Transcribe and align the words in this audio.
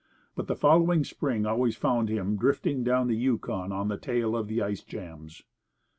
But 0.35 0.47
the 0.47 0.55
following 0.55 1.03
spring 1.03 1.45
always 1.45 1.75
found 1.77 2.09
him 2.09 2.35
drifting 2.35 2.83
down 2.83 3.05
the 3.05 3.15
Yukon 3.15 3.71
on 3.71 3.87
the 3.87 3.97
tail 3.99 4.35
of 4.35 4.47
the 4.47 4.59
ice 4.63 4.81
jams. 4.81 5.43